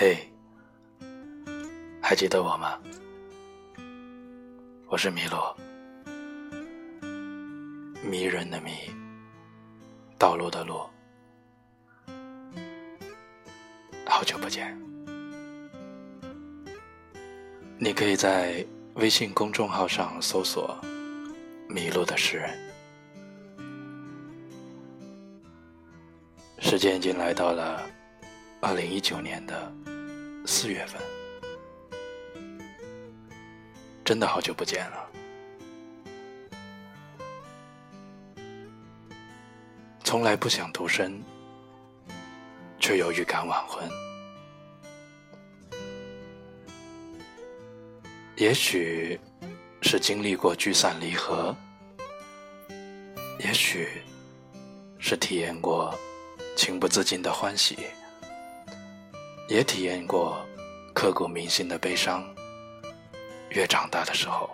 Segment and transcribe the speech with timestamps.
[0.00, 0.16] 嘿，
[2.00, 2.78] 还记得我吗？
[4.86, 5.36] 我是麋鹿，
[8.08, 8.70] 迷人的迷，
[10.16, 10.88] 道路的路，
[14.06, 14.72] 好久不见。
[17.76, 20.78] 你可以在微信公众号上搜索
[21.68, 22.56] “迷路的诗人”。
[26.62, 27.82] 时间已经来到了
[28.60, 29.72] 二零一九年的
[30.44, 31.00] 四月份，
[34.04, 35.08] 真的好久不见了。
[40.02, 41.22] 从来不想独身，
[42.80, 43.88] 却又预感晚婚。
[48.36, 49.20] 也许
[49.82, 51.54] 是经历过聚散离合，
[53.38, 54.02] 也许
[54.98, 55.94] 是体验过
[56.56, 57.78] 情不自禁的欢喜，
[59.48, 60.46] 也体验过
[60.94, 62.22] 刻骨铭心的悲伤。
[63.50, 64.50] 越长大的时候，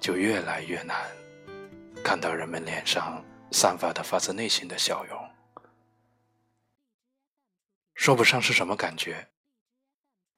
[0.00, 0.96] 就越来越难
[2.02, 5.16] 看到人们脸上散发的发自内心的笑容，
[7.94, 9.28] 说不上是什么感觉，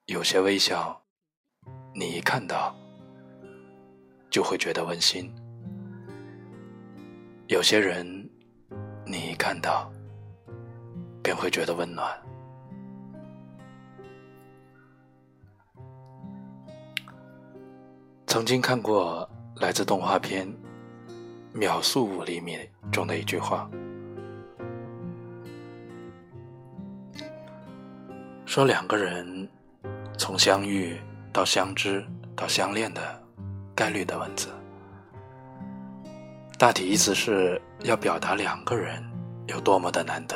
[0.05, 1.03] 有些微笑。
[1.95, 2.75] 你一看到，
[4.29, 5.25] 就会觉得温馨；
[7.47, 8.29] 有些人，
[9.03, 9.91] 你一看到，
[11.23, 12.26] 便会觉得温暖。
[18.37, 20.47] 曾经看过来自动画片
[21.57, 22.55] 《秒速五厘米》
[22.91, 23.67] 中的一句话，
[28.45, 29.49] 说两个人
[30.19, 30.95] 从相遇。
[31.33, 33.01] 到相知到相恋的
[33.73, 34.49] 概率的文字，
[36.59, 39.03] 大体意思是要表达两个人
[39.47, 40.35] 有多么的难得。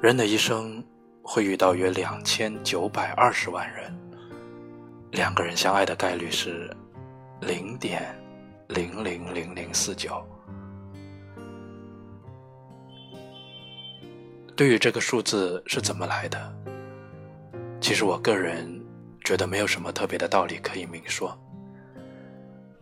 [0.00, 0.80] 人的一生
[1.20, 3.92] 会遇到约两千九百二十万人，
[5.12, 6.74] 两个人相爱的概率是
[7.40, 8.14] 零点
[8.68, 10.24] 零零零零四九。
[14.54, 16.52] 对于这个数字是怎么来的？
[17.80, 18.74] 其实我个人。
[19.26, 21.36] 觉得没有什么特别的道理可以明说，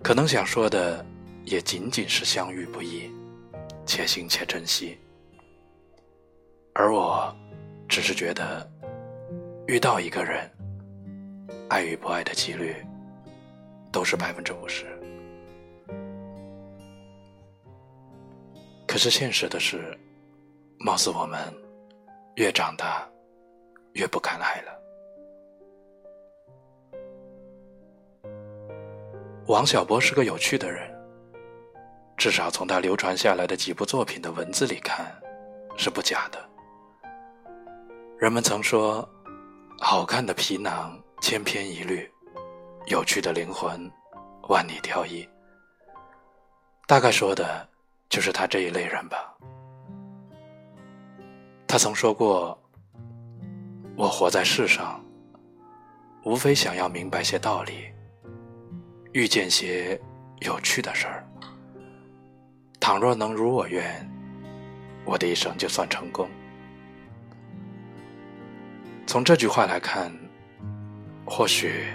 [0.03, 1.03] 可能想说的
[1.43, 3.11] 也仅仅是相遇不易，
[3.87, 4.99] 且行且珍惜。
[6.75, 7.35] 而我，
[7.89, 8.71] 只是觉得，
[9.67, 10.47] 遇到一个人，
[11.69, 12.77] 爱与不爱的几率，
[13.91, 14.85] 都是百分之五十。
[18.87, 19.99] 可是现实的是，
[20.79, 21.41] 貌似我们
[22.37, 23.09] 越长大，
[23.95, 24.73] 越不敢爱了。
[29.47, 30.89] 王小波是个有趣的人，
[32.17, 35.07] 至少从他流传下来的几部作品的文字里看，
[35.77, 36.39] 是不假的。
[38.19, 39.07] 人们曾说，
[39.81, 42.07] 好看的皮囊千篇一律，
[42.85, 43.91] 有趣的灵魂
[44.51, 45.27] 万里挑一。
[46.87, 47.67] 大概说的
[48.11, 49.35] 就是他这一类人吧。
[51.67, 52.63] 他曾说过
[53.97, 55.03] ：“我活在世上，
[56.25, 57.91] 无非想要明白些道理。”
[59.13, 59.99] 遇见些
[60.41, 61.27] 有趣的事儿，
[62.79, 64.07] 倘若能如我愿，
[65.07, 66.29] 我的一生就算成功。
[69.07, 70.13] 从这句话来看，
[71.27, 71.87] 或许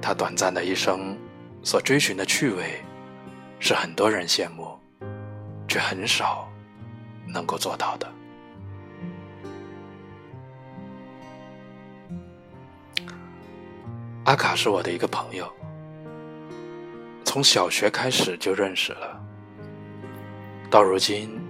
[0.00, 1.16] 他短暂的一生
[1.62, 2.82] 所追寻的趣味，
[3.58, 4.78] 是很多人羡慕，
[5.66, 6.48] 却很少
[7.26, 8.06] 能够做到的。
[14.24, 15.50] 阿卡是我的一个朋友。
[17.24, 19.20] 从小学开始就认识了，
[20.68, 21.40] 到如今，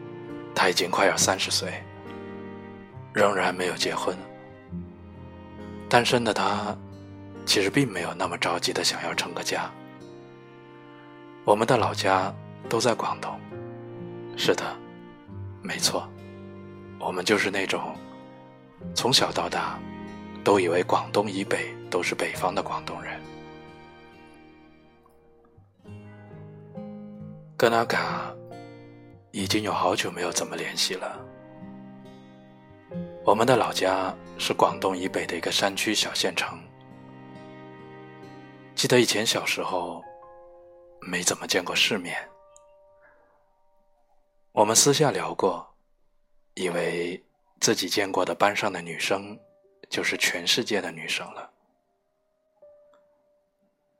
[0.54, 1.82] 他已经快要三十岁，
[3.14, 4.14] 仍然没有结婚。
[5.88, 6.76] 单身的他，
[7.50, 9.68] 其实并没有那么着急的想要成个家。
[11.44, 12.32] 我们的老家
[12.68, 13.40] 都在广东，
[14.36, 14.62] 是的，
[15.60, 16.08] 没错，
[17.00, 17.96] 我们就是那种
[18.94, 19.80] 从小到大
[20.44, 23.20] 都以为广东以北都是北方的广东人。
[27.56, 28.32] 跟阿卡
[29.32, 31.18] 已经有好久没有怎么联系了。
[33.24, 36.56] 我们的老家是广东以北的一个山区小县城。
[38.80, 40.02] 记得以前小时候
[41.02, 42.16] 没怎么见过世面，
[44.52, 45.68] 我们私下聊过，
[46.54, 47.22] 以为
[47.60, 49.38] 自己见过的班上的女生
[49.90, 51.50] 就是全世界的女生了，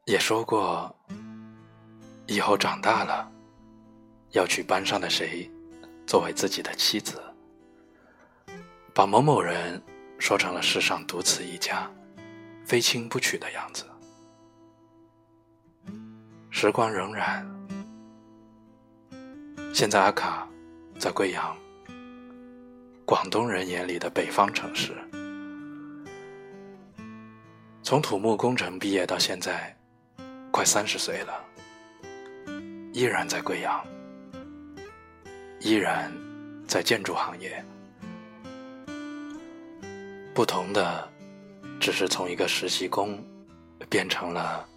[0.07, 0.91] 也说过
[2.27, 3.31] 以后长大了。
[4.31, 5.47] 要娶班上的谁
[6.07, 7.23] 作为自己的妻子，
[8.95, 9.79] 把某某人
[10.19, 11.87] 说成了世上独此一家，
[12.65, 13.85] 非亲不娶的样子。
[16.63, 17.43] 时光荏苒，
[19.73, 20.47] 现在阿卡
[20.99, 21.57] 在贵阳，
[23.07, 24.93] 广东人眼里的北方城市。
[27.83, 29.75] 从土木工程毕业到现在，
[30.53, 31.43] 快三十岁了，
[32.93, 33.83] 依然在贵阳，
[35.61, 36.13] 依然
[36.69, 37.65] 在建筑行业。
[40.35, 41.09] 不同的，
[41.81, 43.19] 只是从一个实习工，
[43.89, 44.69] 变成了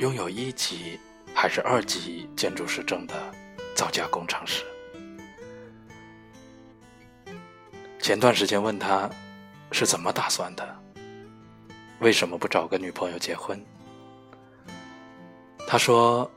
[0.00, 0.98] 拥有一级
[1.34, 3.14] 还是二级建筑师证的
[3.74, 4.64] 造价工程师。
[8.00, 9.10] 前段时间问他，
[9.72, 10.80] 是怎么打算的？
[12.00, 13.62] 为什么不找个女朋友结婚？
[15.66, 16.30] 他说，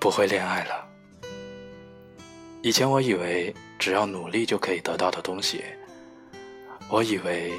[0.00, 0.88] 不会恋爱了。
[2.62, 5.64] 以前我以为只要努力就可以得到的东西。
[6.88, 7.52] 我以为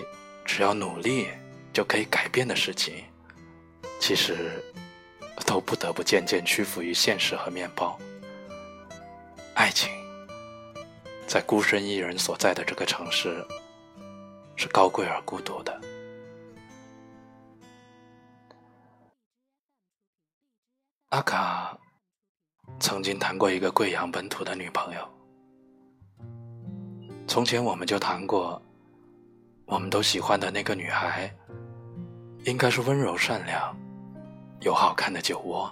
[0.43, 1.27] 只要努力
[1.71, 3.03] 就可以改变的事情，
[3.99, 4.63] 其实
[5.45, 7.97] 都不得不渐渐屈服于现实和面包。
[9.53, 9.89] 爱情
[11.27, 13.45] 在孤身一人所在的这个城市，
[14.55, 15.81] 是高贵而孤独的。
[21.09, 21.77] 阿卡
[22.79, 25.09] 曾经谈过一个贵阳本土的女朋友，
[27.27, 28.61] 从前我们就谈过。
[29.69, 31.29] 我们都喜欢的那个女孩，
[32.45, 33.77] 应该是温柔善良，
[34.61, 35.71] 有好看的酒窝，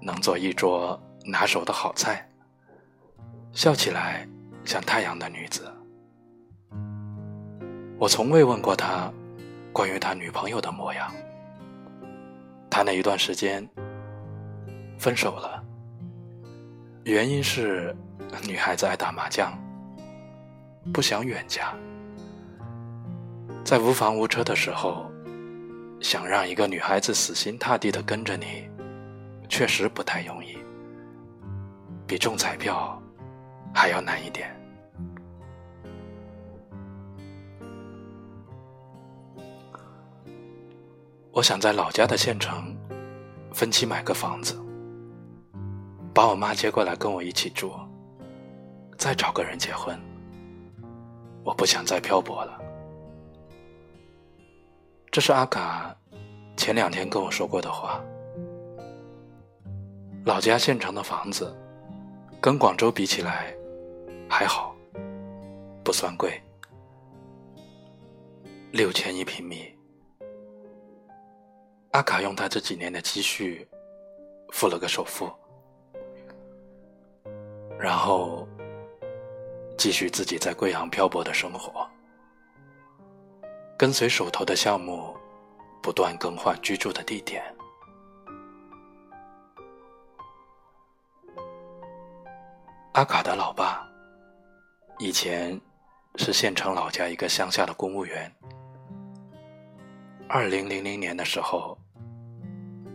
[0.00, 2.26] 能做一桌拿手的好菜，
[3.52, 4.26] 笑起来
[4.64, 5.70] 像太阳的女子。
[7.98, 9.12] 我从未问过他
[9.72, 11.12] 关于他女朋友的模样。
[12.70, 13.66] 他那一段时间
[14.98, 15.62] 分手了，
[17.04, 17.94] 原因是
[18.46, 19.56] 女孩子爱打麻将，
[20.92, 21.72] 不想远嫁。
[23.64, 25.08] 在无房无车的时候，
[26.04, 28.68] 想让一个女孩子死心塌地的跟着你，
[29.48, 30.58] 确实不太容易，
[32.06, 33.02] 比中彩票
[33.74, 34.54] 还要难一点。
[41.32, 42.76] 我想在老家的县城
[43.50, 44.62] 分期买个房子，
[46.12, 47.72] 把我妈接过来跟我一起住，
[48.98, 49.98] 再找个人结婚。
[51.42, 52.60] 我不想再漂泊了。
[55.14, 55.96] 这是阿卡
[56.56, 58.04] 前两天跟我说过的话。
[60.24, 61.56] 老家县城的房子
[62.40, 63.54] 跟广州比起来
[64.28, 64.74] 还好，
[65.84, 66.42] 不算贵，
[68.72, 69.72] 六千一平米。
[71.92, 73.64] 阿卡用他这几年的积蓄
[74.50, 75.30] 付了个首付，
[77.78, 78.48] 然后
[79.78, 81.88] 继续自己在贵阳漂泊的生活。
[83.76, 85.16] 跟随手头的项目，
[85.82, 87.42] 不断更换居住的地点。
[92.92, 93.84] 阿卡的老爸
[95.00, 95.60] 以前
[96.14, 98.32] 是县城老家一个乡下的公务员。
[100.28, 101.76] 二零零零年的时候，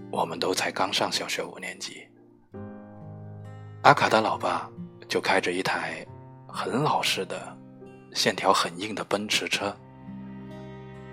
[0.09, 2.07] 我们都才刚上小学五年级，
[3.83, 4.71] 阿卡的老爸
[5.09, 6.07] 就开着一台
[6.48, 7.57] 很老式的、
[8.13, 9.75] 线条很硬的奔驰车。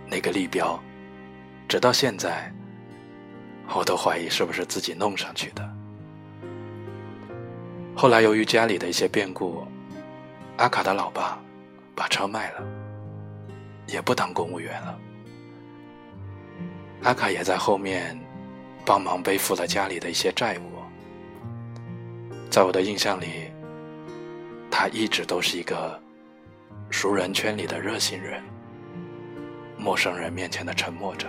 [0.08, 0.78] 那个立标，
[1.68, 2.52] 直到现在，
[3.75, 5.68] 我都怀疑是不是自己弄上去的。
[7.94, 9.66] 后来由于家里的一些变故，
[10.58, 11.38] 阿卡的老爸
[11.94, 12.62] 把车卖了，
[13.86, 14.98] 也不当公务员了。
[17.02, 18.18] 阿卡也在后面
[18.84, 20.82] 帮忙背负了家里的一些债务。
[22.50, 23.50] 在我的印象里，
[24.70, 26.00] 他一直都是一个
[26.90, 28.42] 熟人圈里的热心人。
[29.86, 31.28] 陌生人面前的沉默着。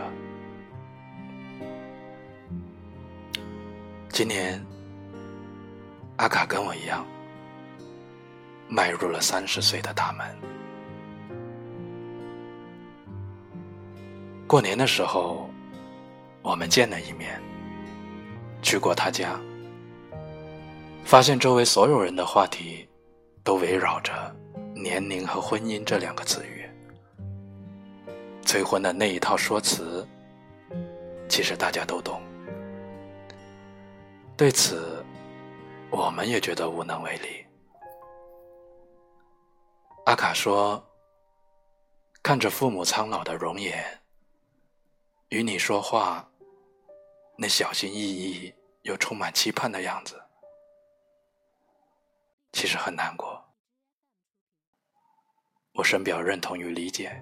[4.09, 4.59] 今年，
[6.15, 7.05] 阿卡跟我一样，
[8.67, 10.25] 迈入了三十岁的大门。
[14.47, 15.47] 过年的时候，
[16.41, 17.39] 我们见了一面，
[18.63, 19.39] 去过他家，
[21.05, 22.89] 发现周围所有人的话题，
[23.43, 24.35] 都围绕着
[24.73, 26.56] 年龄和婚姻这两个词语。
[28.47, 30.07] 催婚的那一套说辞，
[31.27, 32.21] 其实大家都懂。
[34.37, 35.03] 对此，
[35.91, 37.45] 我们也觉得无能为力。
[40.05, 40.81] 阿卡说
[42.23, 43.83] ：“看着父母苍老的容颜，
[45.27, 46.25] 与你说话，
[47.37, 50.23] 那小心翼翼又充满期盼的样子，
[52.53, 53.43] 其实很难过。”
[55.75, 57.21] 我深表认同与理解。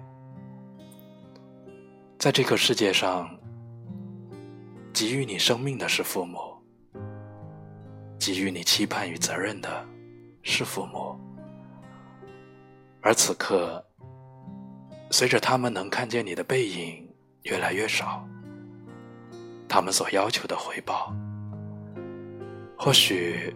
[2.18, 3.28] 在这个世界上，
[4.92, 6.38] 给予你生命的是父母，
[8.18, 9.86] 给予你期盼与责任的
[10.42, 11.14] 是父母，
[13.02, 13.84] 而此刻，
[15.10, 17.06] 随着他们能看见你的背影
[17.42, 18.26] 越来越少，
[19.68, 21.14] 他们所要求的回报，
[22.78, 23.54] 或许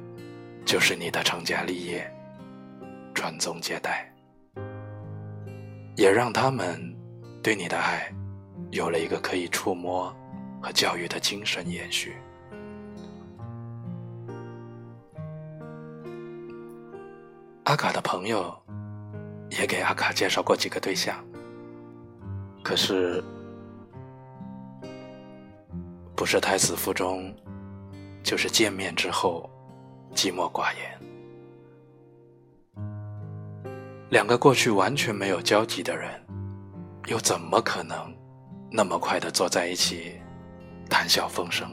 [0.66, 2.08] 就是你的成家立业、
[3.14, 4.14] 传宗接代，
[5.96, 6.78] 也让他们
[7.42, 8.14] 对你的爱。
[8.70, 10.14] 有了一个可以触摸
[10.62, 12.16] 和教育的精神延续。
[17.64, 18.56] 阿卡的朋友
[19.50, 21.16] 也给阿卡介绍过几个对象，
[22.62, 23.22] 可是
[26.16, 27.34] 不是胎死腹中，
[28.22, 29.48] 就是见面之后
[30.14, 30.98] 寂寞寡言。
[34.10, 36.10] 两个过去完全没有交集的人，
[37.06, 38.19] 又怎么可能？
[38.72, 40.20] 那么快的坐在一起，
[40.88, 41.68] 谈笑风生。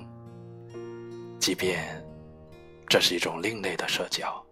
[1.40, 2.04] 即便
[2.90, 4.44] 这是一种另类的社交，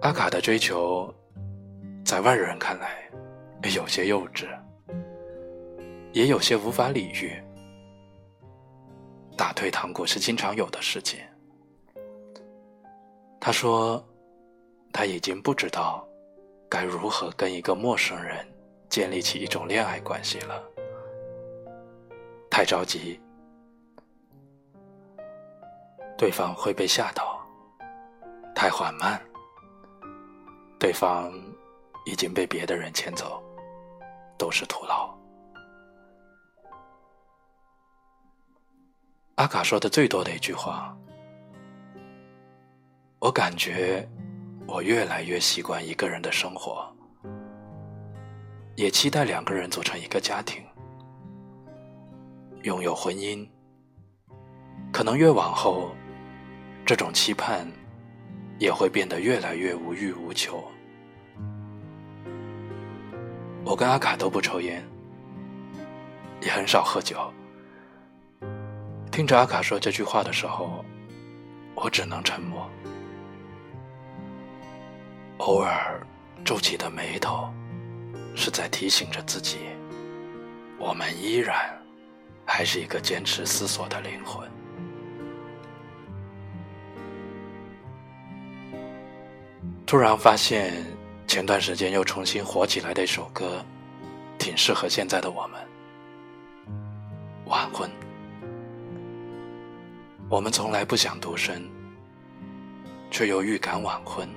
[0.00, 1.12] 阿卡的追求，
[2.04, 3.10] 在外人看来
[3.74, 4.46] 有些幼稚，
[6.12, 7.32] 也有些无法理喻。
[9.36, 11.18] 打退堂鼓是经常有的事情。
[13.40, 14.02] 他说，
[14.92, 16.08] 他已经不知道
[16.70, 18.46] 该如何跟一个陌生人。
[18.88, 20.62] 建立起一种恋爱关系了，
[22.50, 23.20] 太着急，
[26.16, 27.38] 对方会被吓到；
[28.54, 29.20] 太缓慢，
[30.78, 31.32] 对方
[32.06, 33.42] 已经被别的人牵走，
[34.38, 35.14] 都是徒劳。
[39.34, 40.96] 阿卡说的最多的一句话，
[43.18, 44.08] 我感觉
[44.66, 46.90] 我越来越习惯一个人的生活。
[48.76, 50.62] 也期待两个人组成一个家庭，
[52.62, 53.48] 拥有婚姻。
[54.92, 55.90] 可能越往后，
[56.84, 57.66] 这种期盼
[58.58, 60.62] 也会变得越来越无欲无求。
[63.64, 64.86] 我跟阿卡都不抽烟，
[66.42, 67.16] 也很少喝酒。
[69.10, 70.84] 听着阿卡说这句话的时候，
[71.74, 72.70] 我只能沉默，
[75.38, 76.06] 偶尔
[76.44, 77.48] 皱起的眉头。
[78.36, 79.56] 是在提醒着自己，
[80.78, 81.56] 我们依然
[82.44, 84.46] 还是一个坚持思索的灵魂。
[89.86, 90.84] 突然发现，
[91.26, 93.64] 前段时间又重新火起来的一首歌，
[94.38, 95.60] 挺适合现在的我们。
[97.46, 97.90] 晚婚，
[100.28, 101.62] 我们从来不想独身，
[103.10, 104.28] 却又预感晚婚。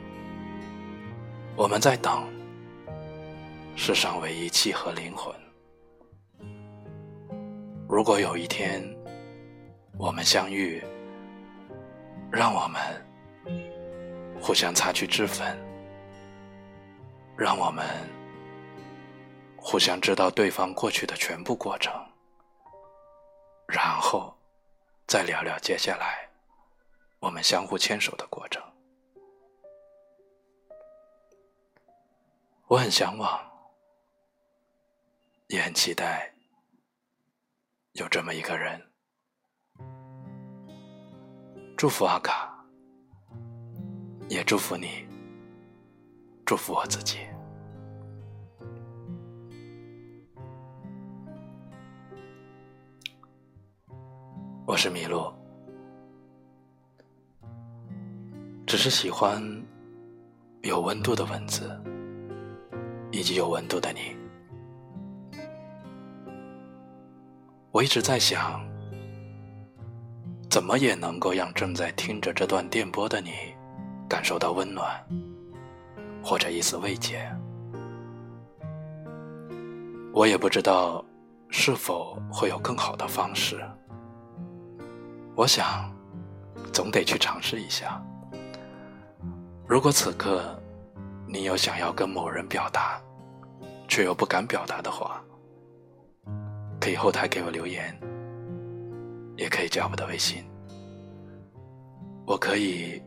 [1.56, 2.39] 我们在等。
[3.82, 5.34] 世上唯一契合灵魂。
[7.88, 8.84] 如果有一天
[9.98, 10.84] 我们相遇，
[12.30, 12.82] 让我们
[14.42, 15.58] 互相擦去脂粉，
[17.38, 17.86] 让我们
[19.56, 21.94] 互相知道对方过去的全部过程，
[23.66, 24.38] 然后
[25.08, 26.30] 再聊聊接下来
[27.22, 28.62] 我们相互牵手的过程。
[32.68, 33.49] 我很向往。
[35.50, 36.32] 也很期待
[37.94, 38.80] 有这么一个人，
[41.76, 42.64] 祝福阿卡，
[44.28, 45.08] 也祝福你，
[46.46, 47.18] 祝福我自己。
[54.68, 55.34] 我是麋鹿，
[58.68, 59.42] 只是喜欢
[60.62, 61.76] 有温度的文字，
[63.12, 64.19] 以及有温度的你。
[67.80, 68.62] 我一直在想，
[70.50, 73.32] 怎么也能够让正在听着这段电波的你
[74.06, 74.86] 感受到温暖，
[76.22, 77.26] 或者一丝慰藉。
[80.12, 81.06] 我也不知道
[81.48, 83.64] 是否会有更好的方式。
[85.34, 85.90] 我想，
[86.74, 88.04] 总得去尝试一下。
[89.66, 90.44] 如果此刻
[91.26, 93.02] 你有想要跟某人表达，
[93.88, 95.24] 却又不敢表达的话，
[96.80, 97.94] 可以后台给我留言，
[99.38, 100.44] 也可以加我的微信，
[102.26, 103.02] 我可以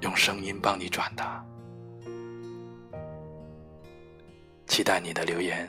[0.00, 1.44] 用声音帮你转达。
[4.66, 5.68] 期待你的留言，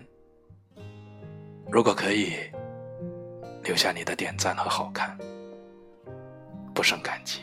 [1.72, 2.34] 如果可以，
[3.64, 5.18] 留下你的点赞和好看，
[6.74, 7.42] 不胜感激，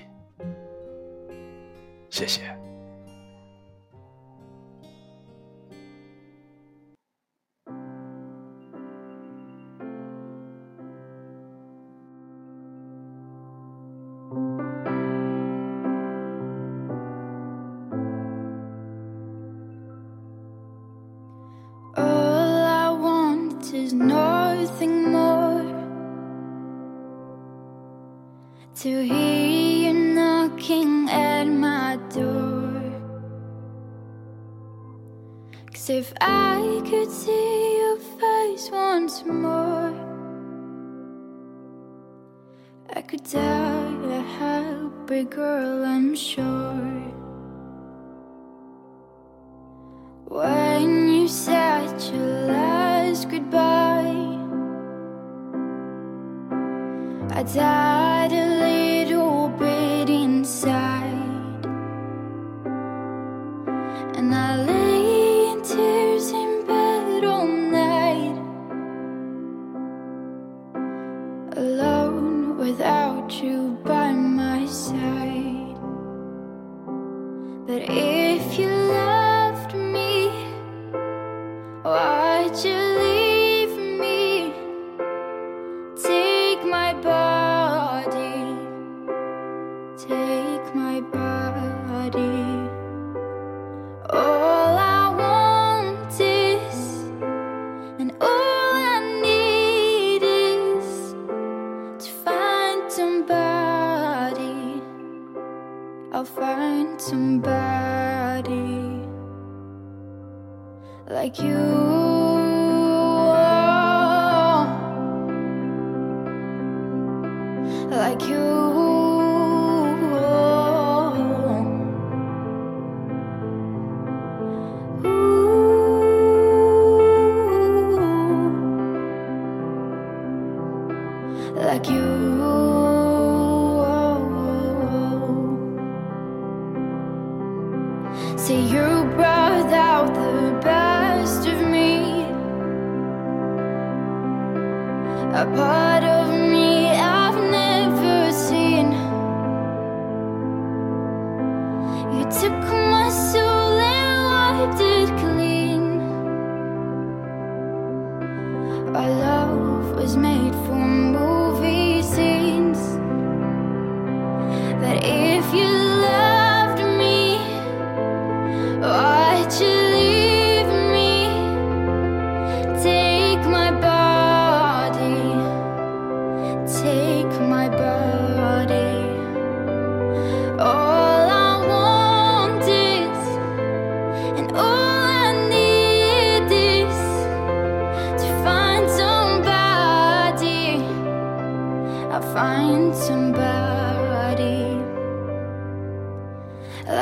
[2.10, 2.65] 谢谢。
[35.98, 39.94] If I could see your face once more,
[42.94, 47.02] I could die a happy girl, I'm sure.
[50.28, 54.36] When you said your last goodbye,
[57.30, 58.05] I died.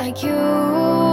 [0.05, 1.04] like you.